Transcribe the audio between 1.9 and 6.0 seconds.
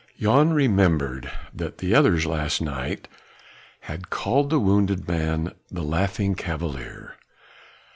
others last night had called the wounded man the